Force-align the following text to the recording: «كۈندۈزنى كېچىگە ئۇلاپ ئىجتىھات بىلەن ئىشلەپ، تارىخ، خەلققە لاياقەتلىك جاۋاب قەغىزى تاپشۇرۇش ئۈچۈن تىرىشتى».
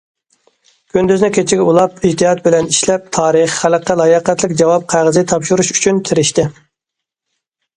«كۈندۈزنى 0.93 1.27
كېچىگە 1.35 1.65
ئۇلاپ 1.71 2.07
ئىجتىھات 2.09 2.41
بىلەن 2.47 2.69
ئىشلەپ، 2.71 3.05
تارىخ، 3.17 3.59
خەلققە 3.65 3.99
لاياقەتلىك 4.01 4.57
جاۋاب 4.63 4.89
قەغىزى 4.95 5.25
تاپشۇرۇش 5.33 5.71
ئۈچۈن 5.77 6.01
تىرىشتى». 6.11 6.49